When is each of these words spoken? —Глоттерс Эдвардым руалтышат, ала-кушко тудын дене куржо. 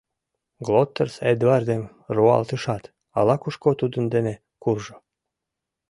—Глоттерс 0.65 1.15
Эдвардым 1.31 1.83
руалтышат, 2.15 2.83
ала-кушко 3.17 3.69
тудын 3.79 4.05
дене 4.13 4.33
куржо. 4.63 4.95